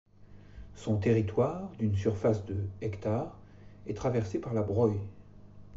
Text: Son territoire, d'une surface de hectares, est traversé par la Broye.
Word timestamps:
Son 0.73 0.97
territoire, 0.97 1.69
d'une 1.77 1.95
surface 1.95 2.43
de 2.47 2.57
hectares, 2.81 3.37
est 3.85 3.93
traversé 3.93 4.39
par 4.41 4.55
la 4.55 4.63
Broye. 4.63 4.97